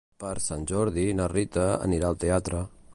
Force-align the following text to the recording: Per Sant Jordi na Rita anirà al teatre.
Per 0.21 0.31
Sant 0.45 0.63
Jordi 0.71 1.05
na 1.19 1.29
Rita 1.35 1.69
anirà 1.89 2.11
al 2.13 2.21
teatre. 2.27 2.69